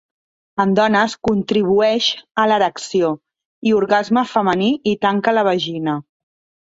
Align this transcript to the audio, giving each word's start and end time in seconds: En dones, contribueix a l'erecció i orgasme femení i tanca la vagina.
En 0.63 0.71
dones, 0.77 1.15
contribueix 1.27 2.07
a 2.43 2.45
l'erecció 2.53 3.11
i 3.69 3.75
orgasme 3.81 4.25
femení 4.35 4.71
i 4.93 4.95
tanca 5.07 5.37
la 5.41 5.45
vagina. 5.51 5.99